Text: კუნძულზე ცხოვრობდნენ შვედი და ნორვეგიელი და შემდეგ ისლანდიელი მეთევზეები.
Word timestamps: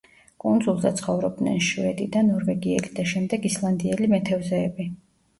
კუნძულზე 0.43 0.91
ცხოვრობდნენ 0.99 1.59
შვედი 1.65 2.07
და 2.15 2.23
ნორვეგიელი 2.29 2.89
და 2.99 3.05
შემდეგ 3.11 3.45
ისლანდიელი 3.51 4.09
მეთევზეები. 4.15 4.87